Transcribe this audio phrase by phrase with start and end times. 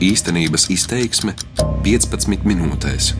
[0.00, 1.34] Īstenības izteiksme
[1.84, 3.10] 15 minūtēs.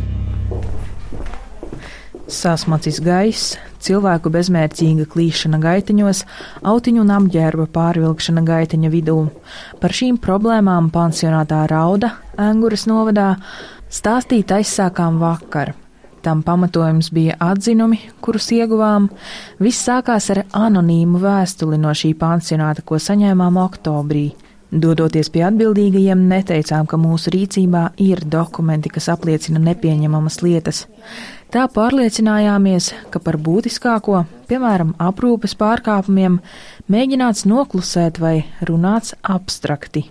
[2.25, 6.25] Sasmacis gaiss, cilvēku bezmērķīga klīšana gaitiņos,
[6.73, 9.19] autiņu un apģērba pārvilkšana gaitiņa vidū.
[9.77, 13.35] Par šīm problēmām pansionātā rauda Anguras novadā
[13.93, 15.75] stāstīt aizsākām vakar.
[16.25, 19.13] Tam pamatojums bija atzinumi, kurus ieguvām.
[19.61, 24.31] Viss sākās ar anonīmu vēstuli no šī pansionāta, ko saņēmām oktobrī.
[24.71, 30.85] Dodoties pie atbildīgajiem, neteicām, ka mūsu rīcībā ir dokumenti, kas apliecina nepieņemamas lietas.
[31.51, 36.39] Tā pārliecinājāmies, ka par būtiskāko, piemēram, aprūpes pārkāpumiem,
[36.87, 40.07] mēģināts noklusēt vai runāts abstrakti.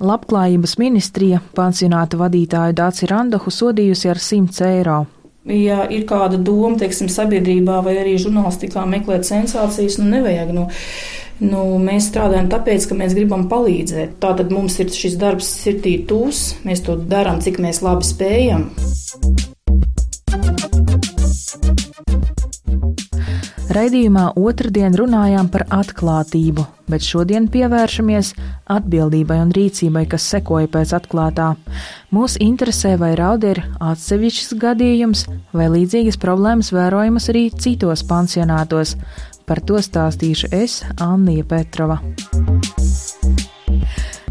[0.00, 5.02] Labklājības ministrija pansionāta vadītāju Dāci Randohu sodījusi ar 100 eiro
[5.48, 10.52] Ja ir kāda doma, teiksim, sabiedrībā vai arī žurnālistikā meklēt sensācijas, nu nevajag.
[10.54, 10.68] Nu,
[11.42, 14.20] nu, mēs strādājam tāpēc, ka mēs gribam palīdzēt.
[14.22, 18.68] Tātad mums ir šis darbs sirdī tūs, mēs to darām, cik mēs labi spējam.
[23.82, 28.28] Raidījumā otrdien runājām par atklātību, bet šodien pievēršamies
[28.70, 31.48] atbildībai un rīcībai, kas sekoja pēc atklātā.
[32.14, 38.94] Mūs interesē, vai rauda ir atsevišķs gadījums, vai līdzīgas problēmas vērojamas arī citos pansionātos.
[39.50, 41.98] Par to stāstīšu es, Anija Petrova.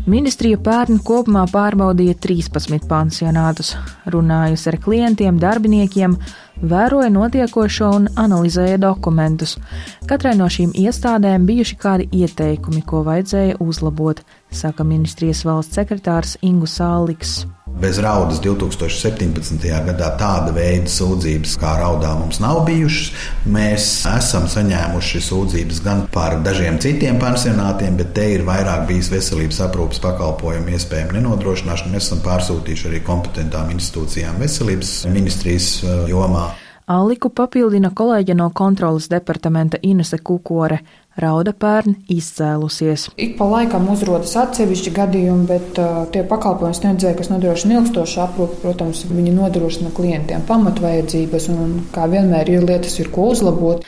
[0.08, 3.76] Ministrija pērn kopumā pārbaudīja 13 pansionātus,
[4.10, 6.16] runājusi ar klientiem, darbiniekiem,
[6.62, 9.58] vēroja notiekošo un analizēja dokumentus.
[10.09, 16.70] Katrai no šīm iestādēm bijuši kādi ieteikumi, ko vajadzēja uzlabot, saka ministrijas valsts sekretārs Ingu
[16.70, 17.42] Sāliks.
[17.80, 19.64] Bez raudas 2017.
[19.88, 23.12] gadā tāda veida sūdzības kā raudā mums nav bijušas.
[23.50, 29.62] Mēs esam saņēmuši sūdzības gan par dažiem citiem pensionātiem, bet te ir vairāk bijis veselības
[29.68, 31.94] aprūpas pakalpojumu iespējamu nenodrošināšana.
[31.96, 36.52] Mēs esam pārsūtījuši arī kompetentām institūcijām veselības ministrijas uh, jomā.
[36.92, 40.81] Aliku papildina kolēģe no kontrolas departamenta Inese Kukore.
[41.20, 43.10] Rauda pērn izcēlusies.
[43.20, 48.62] Ik pa laikam uzrodas atsevišķi gadījumi, bet uh, tie pakalpojumi sniedzēji, kas nodrošina ilgstošu aprūpi,
[48.62, 53.84] protams, viņi nodrošina klientiem pamatvajadzības, un kā vienmēr ir lietas, ir ko uzlabot.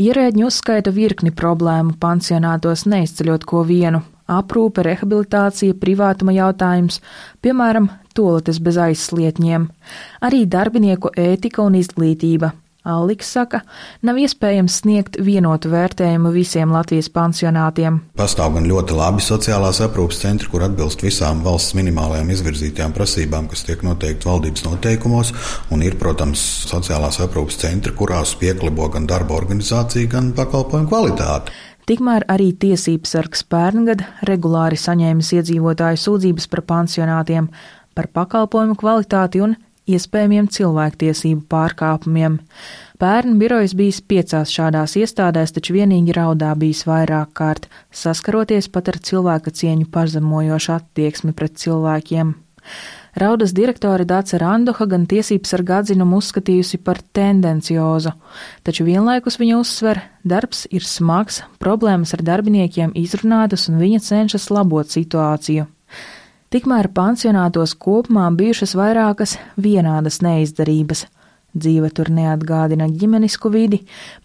[0.00, 4.00] Ierēģi uzskaita virkni problēmu pansionātos, neizceļot ko vienu-
[4.40, 7.02] aprūpe, rehabilitācija, privātuma jautājums,
[7.44, 9.68] piemēram, toaletes bez aizslietņiem,
[10.24, 13.60] arī darbinieku ētika un izglītība, Alliks saka,
[14.02, 18.00] nav iespējams sniegt vienotu vērtējumu visiem Latvijas pansionātiem.
[18.18, 23.62] Pastāv gan ļoti labi sociālās aprūpas centri, kur atbilst visām valsts minimālajām izvirzītajām prasībām, kas
[23.68, 25.30] tiek noteikti valdības noteikumos,
[25.70, 31.54] un ir, protams, sociālās aprūpas centri, kurās pieklibo gan darba organizācija, gan pakalpojumu kvalitāte.
[31.86, 37.52] Tikmēr arī tiesības sargs pērngad regulāri saņēmis iedzīvotāju sūdzības par pansionātiem,
[37.94, 39.54] par pakalpojumu kvalitāti un
[39.90, 42.38] iespējamiem cilvēktiesību pārkāpumiem.
[43.02, 49.00] Pērn birojas bijis piecās šādās iestādēs, taču vienīgi raudā bijis vairāk kārt, saskaroties pat ar
[49.02, 52.34] cilvēka cieņu pazemojošu attieksmi pret cilvēkiem.
[53.12, 58.14] Raudas direktore Dāca Randoha gan tiesības ar gadzinumu uzskatījusi par tendenciozu,
[58.64, 64.88] taču vienlaikus viņa uzsver, darbs ir smags, problēmas ar darbiniekiem izrunātas un viņa cenšas labot
[64.88, 65.66] situāciju.
[66.52, 71.06] Tikmēr pansionātos kopumā bijušas vairākas vienādas neizdarības.
[71.56, 73.78] Dzīve tur neatgādina ģimenisku vidi,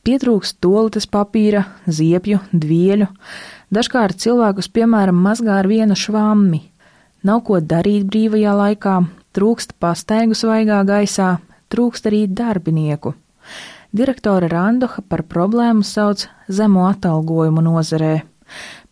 [0.04, 3.08] pietrūkst tolitas papīra, ziepju, dvieļu.
[3.72, 6.66] Dažkārt cilvēkus, piemēram, mazgā ar vienu švammi.
[7.24, 9.00] Nav ko darīt brīvajā laikā,
[9.32, 11.38] trūkst pastaigu svaigā gaisā,
[11.72, 13.16] trūkst arī darbinieku.
[13.96, 18.18] Direktore Randoha par problēmu sauc zemo atalgojumu nozarē.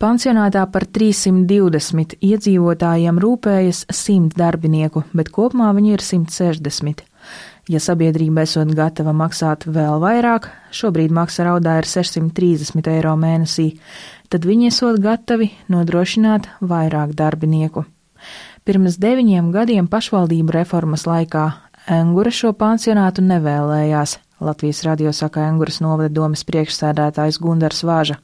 [0.02, 7.04] Pansionātā par 320 iedzīvotājiem rūpējas 100 darbinieku, bet kopumā viņi ir 160.
[7.66, 13.72] Ja sabiedrība esot gatava maksāt vēl vairāk, šobrīd maksa raudā ir 630 eiro mēnesī,
[14.30, 17.82] tad viņi esot gatavi nodrošināt vairāk darbinieku.
[18.66, 21.48] Pirms deviņiem gadiem pašvaldību reformas laikā
[21.86, 28.18] Engura šo pansionātu nevēlējās, Latvijas radio saka Enguras novada domas priekšsēdētājs Gundars Vāža.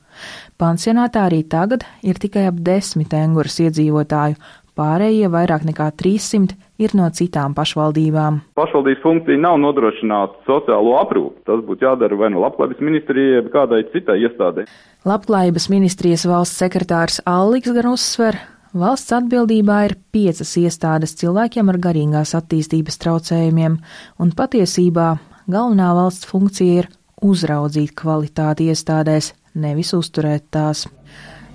[0.61, 4.38] Pansionātā arī tagad ir tikai ap desmit Enguras iedzīvotāju,
[4.79, 8.41] pārējie vairāk nekā 300 ir no citām pašvaldībām.
[8.59, 11.44] Pašvaldības funkcija nav nodrošināt sociālo aprūpu.
[11.49, 14.67] Tas būtu jādara vai no Labklājības ministrijai, vai kādai citai iestādē.
[15.09, 18.41] Labklājības ministrijas valsts sekretārs Alliks gan uzsver,
[18.73, 23.75] Valsts atbildībā ir piecas iestādes cilvēkiem ar garīgās attīstības traucējumiem,
[24.17, 25.09] un patiesībā
[25.44, 26.88] galvenā valsts funkcija ir
[27.20, 30.87] uzraudzīt kvalitāti iestādēs, nevis uzturēt tās.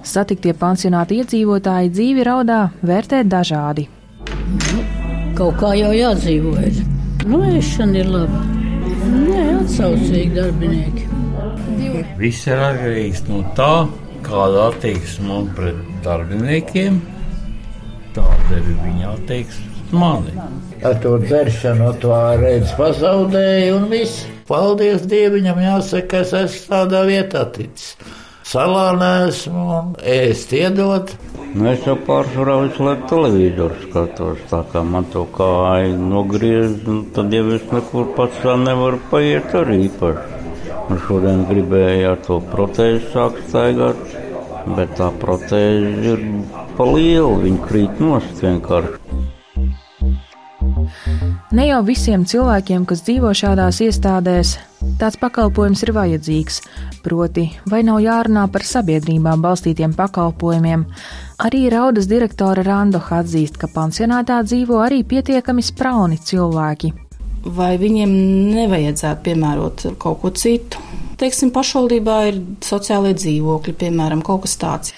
[0.08, 3.88] Satiktie pansionāta iedzīvotāji dzīvi raudā vērtē dažādi.
[4.28, 4.84] Nu,
[5.38, 6.84] kaut kā jau jādzīvojas.
[7.28, 8.44] Nu, ēšana ir laba.
[9.08, 11.08] Nē, atsaucīgi darbinieki.
[12.20, 13.88] Viss ir atkarīgs no tā,
[14.26, 17.02] kāda attieksme man pret darbiniekiem,
[18.16, 20.34] tāda ir viņa attieksme mani.
[20.86, 24.37] Ar to dzeršanu to reizi pazaudēju, un viss.
[24.48, 27.98] Paldies Dievam, jāsaka, es esmu tādā vietā ticis.
[28.48, 31.10] Salā nesmu un ēst iedot.
[31.52, 34.40] Nu, es jau pārsvarā visu laiku televizoru skatos.
[34.48, 39.52] Tā kā man to kāju nogriež, nu, tad jau es nekur pats tā nevaru paiet
[39.64, 40.40] arī īpaši.
[40.88, 44.16] Un šodien gribēju ar to protēzi sākt staigāt,
[44.78, 46.24] bet tā protēze ir
[46.80, 49.07] pa lielu, viņa krīt nost vienkārši.
[51.56, 54.50] Ne jau visiem cilvēkiem, kas dzīvo šādās iestādēs,
[55.00, 56.58] tāds pakalpojums ir vajadzīgs.
[57.06, 60.84] Proti, vai nav jārunā par sabiedrībā balstītiem pakalpojumiem.
[61.48, 66.92] Arī Raudas direktore Randoha atzīst, ka pansionātā dzīvo arī pietiekami sprauni cilvēki.
[67.56, 68.12] Vai viņiem
[68.52, 70.84] nevajadzētu piemērot kaut ko citu?
[71.18, 74.98] Teiksim, pašvaldībā ir sociālie dzīvokļi, piemēram, kaut kas tāds.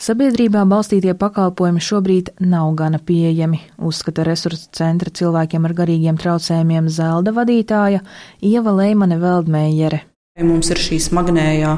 [0.00, 7.34] Sabiedrībā balstītie pakalpojumi šobrīd nav gana pieejami, uzskata resursu centra cilvēkiem ar garīgiem traucējumiem Zelda
[7.36, 8.00] vadītāja
[8.40, 10.00] Ieva Leimane Veldmējere.
[10.40, 11.74] Mums ir šī smagnējā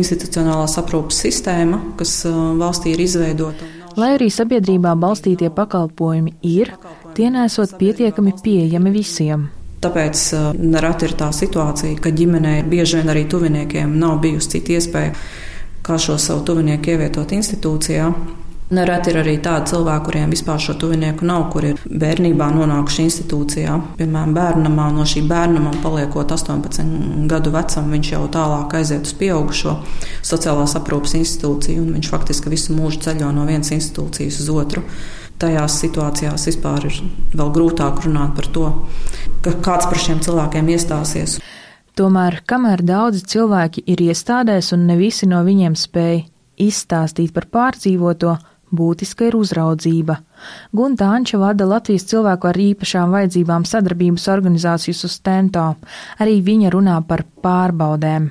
[0.00, 2.22] institucionālās aprūpas sistēma, kas
[2.56, 3.68] valstī ir izveidota.
[4.00, 6.72] Lai arī sabiedrībā balstītie pakalpojumi ir,
[7.12, 9.50] tie nesot pietiekami pieejami visiem.
[9.84, 15.12] Tāpēc nereti ir tā situācija, ka ģimenei bieži vien arī tuviniekiem nav bijusi cita iespēja
[15.86, 18.10] kā šo savu tuvinieku ievietot institūcijā.
[18.66, 23.76] Nereti ir arī tādi cilvēki, kuriem vispār šo tuvinieku nav, kur ir bērnībā nonākuši institūcijā.
[24.00, 29.76] Piemēram, bērnamā no šī bērnamā paliekot 18 gadu vecam, viņš jau tālāk aiziet uz pieaugušo
[30.26, 34.82] sociālās aprūpas institūciju, un viņš faktiski visu mūžu ceļo no vienas institūcijas uz otru.
[35.38, 36.98] Tajās situācijās vispār ir
[37.38, 38.70] vēl grūtāk runāt par to,
[39.46, 41.38] ka kāds par šiem cilvēkiem iestāsies.
[41.96, 46.18] Tomēr, kamēr daudzi cilvēki ir iestādēs un ne visi no viņiem spēj
[46.60, 48.34] izstāstīt par pārdzīvoto,
[48.76, 50.18] būtiska ir uzraudzība.
[50.76, 55.64] Gunta Anča vada Latvijas cilvēku ar īpašām vajadzībām sadarbības organizāciju Sustento.
[56.20, 58.28] Arī viņa runā par pārbaudēm.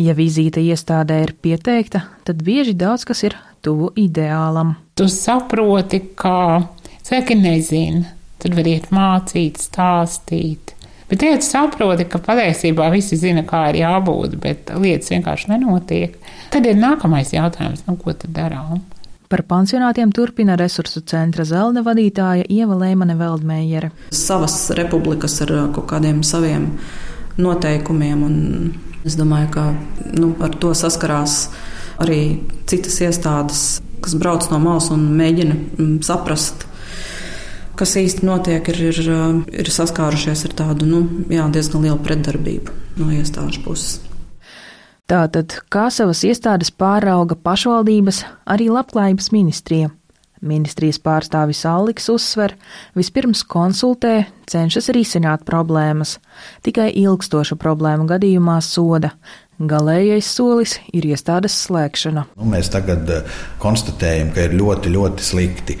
[0.00, 4.78] Ja vizīte iestādē ir pieteikta, tad bieži daudz kas ir tuvu ideālam.
[4.96, 6.62] Tu saproti, ka
[7.04, 8.06] cilvēki nezina,
[8.40, 10.78] tad var iet mācīt, stāstīt.
[11.12, 16.14] Bet tu saproti, ka patiesībā visi zina, kā ir jābūt, bet lietas vienkārši nenotiek,
[16.54, 18.80] tad ir nākamais jautājums, nu, ko tad darām?
[19.28, 23.92] Par pansionātiem turpina resursu centra zelta vadītāja Ieva Lēmane Veldmējere.
[24.08, 26.70] Savas republikas ar kaut kādiem saviem
[27.36, 29.68] noteikumiem, un es domāju, ka
[30.16, 31.42] nu, ar to saskarās
[32.00, 32.22] arī
[32.72, 33.66] citas iestādes,
[34.00, 36.64] kas brauc no malas un mēģina mm, saprast,
[37.78, 39.00] kas īsti notiek, ir, ir,
[39.64, 41.02] ir saskārušies ar tādu nu,
[41.32, 44.00] jā, diezgan lielu pretdarbību no iestāžu puses.
[45.10, 49.90] Tātad, kā savas iestādes pārauga pašvaldības, arī labklājības ministrija.
[50.42, 52.56] Ministrijas pārstāvis Alliks uzsver,
[52.98, 56.16] vispirms konsultē, cenšas risināt problēmas.
[56.66, 59.12] Tikai ilgstoša problēma gadījumā soda.
[59.62, 62.24] Galējais solis ir iestādes slēgšana.
[62.34, 63.06] Nu, mēs tagad
[63.62, 65.78] konstatējam, ka ir ļoti, ļoti slikti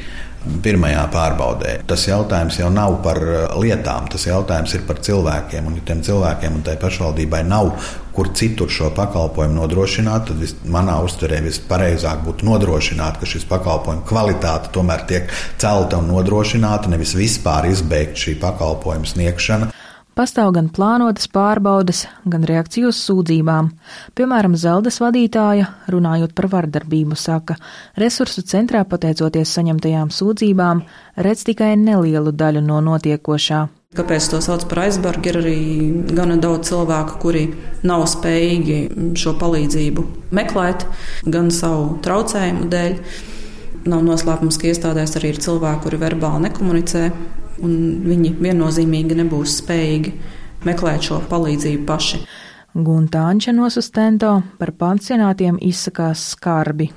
[0.64, 1.74] pirmajā pārbaudē.
[1.88, 5.68] Tas jautājums jau nav par uh, lietām, tas jautājums ir par cilvēkiem.
[5.68, 7.72] Un, ja tiem cilvēkiem un tai pašvaldībai nav
[8.12, 14.04] kur citur šo pakalpojumu nodrošināt, tad vis, manā uztverē vispareizāk būtu nodrošināt, ka šis pakalpojumu
[14.08, 19.72] kvalitāte tomēr tiek celta un nodrošināta, nevis vispār izbeigt šī pakalpojuma sniegšana.
[20.12, 23.70] Pastāv gan plānotas pārbaudes, gan reakciju uz sūdzībām.
[24.12, 27.56] Piemēram, Zeldes vadītāja, runājot par vardarbību, saka,
[27.96, 30.84] resursu centrā pateicoties saņemtajām sūdzībām,
[31.16, 33.62] redz tikai nelielu daļu no notiekošā.
[33.96, 35.32] Kāpēc to sauc par aizbargu?
[35.32, 35.56] Ir arī
[36.12, 37.48] gana daudz cilvēku, kuri
[37.88, 40.86] nav spējīgi šo palīdzību meklēt,
[41.24, 42.98] gan savu traucējumu dēļ.
[43.88, 50.14] Nav noslēpums, ka iestādēs arī ir cilvēki, kuri verbāli nekomunicē, un viņi viennozīmīgi nebūs spējīgi
[50.66, 52.22] meklēt šo palīdzību paši.
[52.72, 56.88] Guntāņša no Sustento par pansionātiem izsakās skarbi.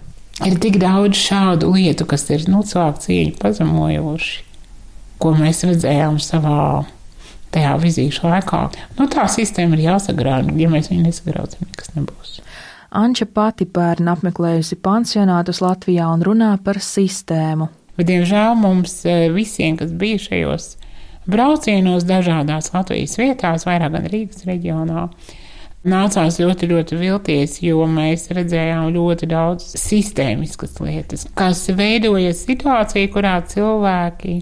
[0.43, 4.43] Ir tik daudz šādu lietu, kas ir nu, cilvēku cieņu pazemojoši,
[5.19, 6.85] ko mēs redzējām savā
[7.55, 8.61] tajā vizīšu laikā.
[8.99, 12.39] Nu, tā sistēma ir jāsagrauj, ja mēs viņu nesagrausim, nekas nebūs.
[12.95, 17.67] Anča pati pērn apmeklējusi pansionātus Latvijā un runā par sistēmu.
[17.95, 20.75] Bet, diemžēl mums e, visiem, kas bija šajos
[21.31, 25.07] braucienos dažādās Latvijas vietās, vairāk gan Rīgas reģionā,
[25.85, 33.39] nācās ļoti, ļoti vilties, jo mēs redzējām ļoti daudz sistēmiskas lietas, kas veidoja situāciju, kurā
[33.49, 34.41] cilvēki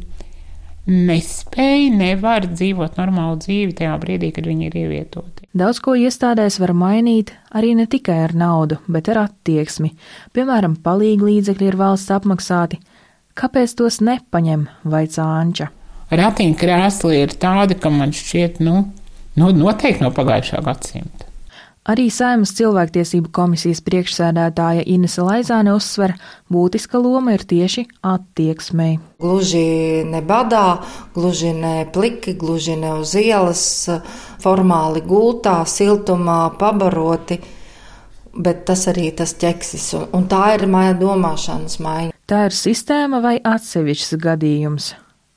[0.90, 5.48] nespēja, nevar dzīvot normālu dzīvi tajā brīdī, kad viņi ir ievietoti.
[5.56, 9.94] Daudz ko iestādēs var mainīt arī ne tikai ar naudu, bet ar attieksmi.
[10.36, 12.82] Piemēram, palīgi līdzekļi ir valsts apmaksāti.
[13.34, 15.70] Kāpēc tos nepaņem, vai cāņķa?
[16.14, 18.84] Ratiņa krēsli ir tādi, ka man šķiet, nu,
[19.40, 21.30] nu noteikti no pagājušā gadsimta.
[21.84, 26.14] Arī Saimas cilvēktiesību komisijas priekšsēdētāja Inese Laizāne uzsver,
[26.54, 29.02] būtiska loma ir tieši attieksmei.
[29.20, 30.78] Gluži ne badā,
[31.18, 33.66] gluži ne pliki, gluži ne uz ielas,
[34.46, 37.42] formāli gultā, siltumā, pabaroti,
[38.32, 42.13] bet tas arī tas ķeksis, un, un tā ir māja domāšanas maiņa.
[42.24, 44.94] Tā ir sistēma vai atsevišķs gadījums?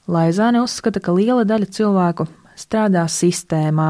[0.07, 3.89] Laizāne uzskata, ka liela daļa cilvēku strādā sistēmā,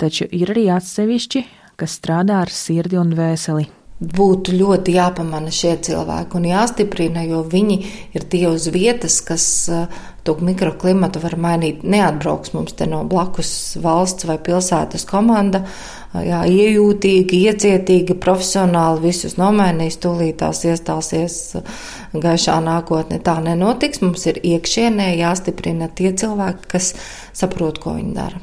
[0.00, 1.44] taču ir arī atsevišķi,
[1.76, 3.68] kas strādā ar sirdi un dvēseli.
[3.98, 7.78] Būtu ļoti jāpamana šie cilvēki un jāstiprina, jo viņi
[8.14, 11.80] ir tie uz vietas, kas uh, to mikroklimatu var mainīt.
[11.82, 13.50] Neatbrauks mums te no blakus
[13.82, 21.80] valsts vai pilsētas komanda, uh, jā, iejūtīgi, iecietīgi, profesionāli visus nomainīs, tūlīt tās iestāsies uh,
[22.14, 23.18] gaišā nākotnē.
[23.18, 26.92] Tā nenotiks, mums ir iekšienē jāstiprina tie cilvēki, kas
[27.34, 28.38] saprot, ko viņi dara.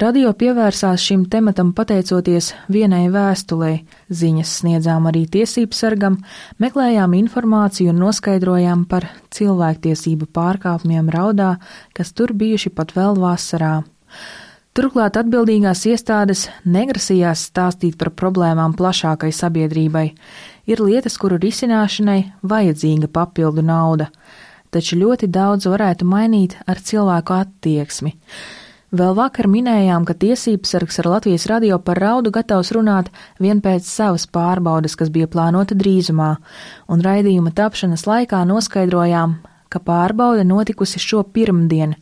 [0.00, 3.72] Radio pievērsās šim tematam pateicoties vienai vēstulē,
[4.08, 6.16] ziņas sniedzām arī tiesību sargam,
[6.56, 9.04] meklējām informāciju un noskaidrojām par
[9.36, 11.58] cilvēktiesību pārkāpumiem raudā,
[11.92, 13.82] kas tur bijuši pat vēl vasarā.
[14.72, 20.06] Turklāt atbildīgās iestādes negrasījās stāstīt par problēmām plašākai sabiedrībai.
[20.72, 24.08] Ir lietas, kuru risināšanai vajadzīga papildu nauda,
[24.72, 28.16] taču ļoti daudz varētu mainīt ar cilvēku attieksmi.
[28.92, 33.06] Vēl vakar minējām, ka tiesības sargs ar Latvijas radio par raudu gatavs runāt
[33.40, 36.34] vien pēc savas pārbaudas, kas bija plānota drīzumā,
[36.92, 39.38] un raidījuma tapšanas laikā noskaidrojām,
[39.72, 41.96] ka pārbaude notikusi šo pirmdienu.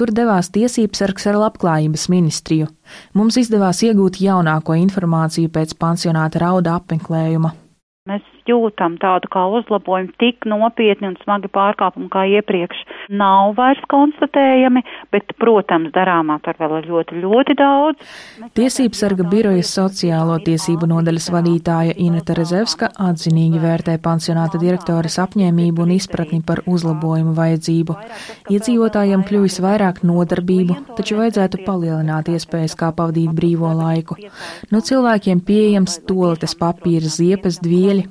[0.00, 2.70] Tur devās tiesības sargs ar labklājības ministriju.
[3.12, 7.52] Mums izdevās iegūt jaunāko informāciju pēc pansionāta rauda apmeklējuma.
[8.08, 14.82] Mēs jūtam tādu kā uzlabojumu, tik nopietni un smagi pārkāpumi kā iepriekš nav vairs konstatējami,
[15.12, 18.12] bet, protams, darāmā tur vēl ir ļoti, ļoti daudz.
[18.56, 25.94] Tiesības sarga birojas sociālo tiesību nodaļas vadītāja Ineta Rezevska atzinīgi vērtē pansionāta direktoras apņēmību un
[25.96, 27.96] izpratni par uzlabojumu vajadzību.
[28.54, 34.16] Iedzīvotājiem kļuvis vairāk nodarbību, taču vajadzētu palielināt iespējas, kā pavadīt brīvo laiku.
[34.70, 38.06] No cilvēkiem pieejams toaletes papīra, ziepes, dvieļi,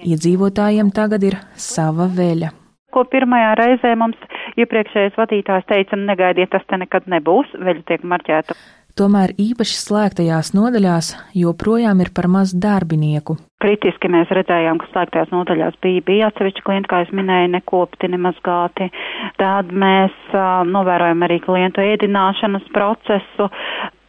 [0.00, 2.54] Iedzīvotājiem tagad ir sava veļa.
[2.90, 4.18] Ko pirmajā reizē mums
[4.58, 8.56] iepriekšējais vadītājs teica, negaidiet, tas te nekad nebūs, veļa tiek marķēta.
[8.98, 13.36] Tomēr īpaši slēgtajās nodaļās joprojām ir par maz darbinieku.
[13.62, 18.90] Kritiski mēs redzējām, ka slēgtajās nodaļās bija, bija atsevišķi klienti, kā es minēju, nekopti, nemazgāti.
[19.40, 23.50] Tad mēs uh, novērojam arī klientu ēdināšanas procesu.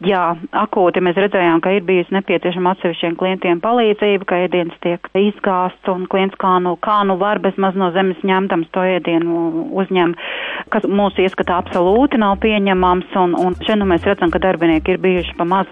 [0.02, 0.22] Jā,
[0.58, 6.08] akūti mēs redzējām, ka ir bijusi nepieciešama atsevišķiem klientiem palīdzība, ka ēdiens tiek izgāsts un
[6.10, 10.16] klients kā nu, kā nu var bez maz no zemes ņemtams to ēdienu uzņem,
[10.74, 15.06] kas mūsu ieskatā absolūti nav pieņemams un, un šeit nu mēs redzam, ka darbinieki ir
[15.06, 15.70] bijuši pa maz.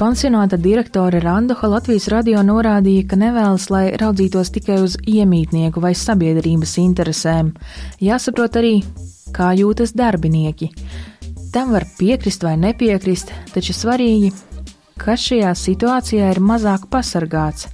[0.00, 6.72] Pansionāta direktore Randoha Latvijas radio norādīja, ka nevēlas, lai raudzītos tikai uz iemītnieku vai sabiedrības
[6.80, 7.50] interesēm.
[8.00, 8.70] Jāsaprot arī,
[9.36, 10.70] kā jūtas darbinieki.
[11.52, 14.32] Tam var piekrist vai nepiekrist, taču svarīgi,
[14.96, 17.68] kas šajā situācijā ir mazāk pasargāts.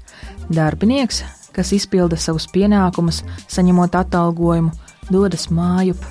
[0.50, 1.22] Darbinieks,
[1.54, 4.74] kas izpilda savus pienākumus, saņemot atalgojumu,
[5.14, 6.02] dodas mājup,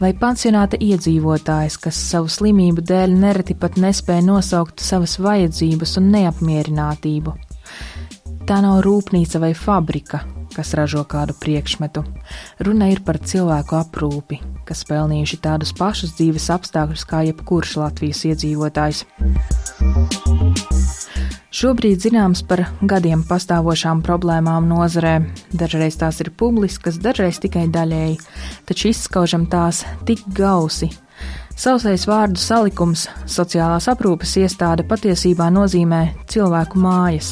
[0.00, 7.34] vai pansionāta iedzīvotājs, kas savu slimību dēļ nereti pat nespēja nosaukt savas vajadzības un neapmierinātību.
[8.44, 10.20] Tā nav rūpnīca vai fabrika,
[10.54, 12.04] kas ražo kādu priekšmetu.
[12.66, 19.04] Runa ir par cilvēku aprūpi, kas pelnījuši tādus pašus dzīves apstākļus kā jebkurš Latvijas iedzīvotājs.
[21.54, 25.20] Šobrīd zināms par gadiem pastāvošām problēmām nozarē.
[25.54, 28.20] Dažreiz tās ir publiskas, dažreiz tikai daļēji,
[28.68, 30.90] taču izskaužam tās tik gausi,
[31.54, 36.00] Sausais vārdu salikums sociālās aprūpes iestāde patiesībā nozīmē
[36.32, 37.28] cilvēku mājas.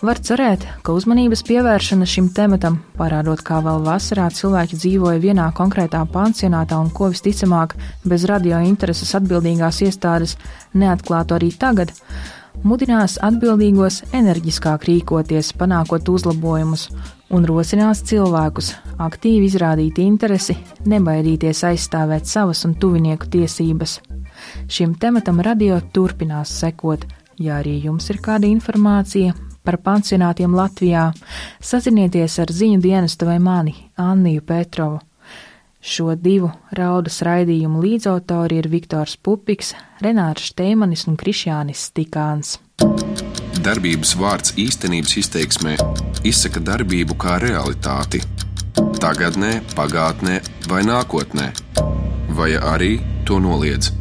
[0.00, 6.00] Var cerēt, ka uzmanības pievēršana šim tematam, parādot, kā vēl vasarā cilvēki dzīvoja vienā konkrētā
[6.14, 7.76] pansionātā un ko visticamāk
[8.08, 10.38] bez radio intereses atbildīgās iestādes
[10.72, 11.92] neatklātu arī tagad,
[12.66, 16.88] mudinās atbildīgos enerģiskāk rīkoties, panākot uzlabojumus,
[17.34, 20.56] un rosinās cilvēkus aktīvi izrādīt interesi,
[20.88, 23.98] nebaidīties aizstāvēt savas un tuvinieku tiesības.
[24.70, 27.06] Šim tematam radio turpinās sekot.
[27.38, 29.34] Ja arī jums ir kāda informācija,
[29.68, 31.10] par pansionātiem Latvijā,
[31.60, 35.02] sazinieties ar ziņu dienestu vai mani, Anniju Petrovu.
[35.78, 42.56] Šo divu raudas raidījumu līdzautori ir Viktors Pupiks, Renārs Šteimanis un Krišjānis Stikāns.
[43.62, 45.76] Darbības vārds īstenības izteiksmē
[46.26, 48.22] izsaka darbību kā realitāti
[48.98, 51.48] tagadnē, pagātnē vai nākotnē,
[52.34, 53.92] vai arī to noliedz.